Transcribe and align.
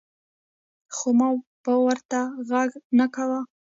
خو 0.95 1.09
ما 1.17 1.29
به 1.63 1.73
ورته 1.85 2.19
غږ 2.49 2.69
نۀ 2.97 3.05
کوۀ 3.15 3.39
ـ 3.43 3.47